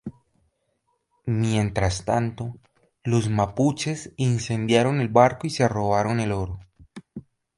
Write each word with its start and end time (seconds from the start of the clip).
Mientras 1.27 2.05
tanto, 2.05 2.55
los 3.03 3.29
mapuches 3.29 4.11
incendiaron 4.17 4.99
el 4.99 5.09
barco 5.09 5.45
y 5.45 5.51
se 5.51 5.67
robaron 5.67 6.19
el 6.19 6.31
oro. 6.31 6.59